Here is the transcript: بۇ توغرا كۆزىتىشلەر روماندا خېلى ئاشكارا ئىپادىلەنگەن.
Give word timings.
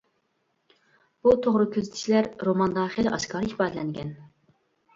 بۇ 1.27 1.33
توغرا 1.47 1.67
كۆزىتىشلەر 1.75 2.31
روماندا 2.49 2.89
خېلى 2.97 3.15
ئاشكارا 3.21 3.53
ئىپادىلەنگەن. 3.53 4.15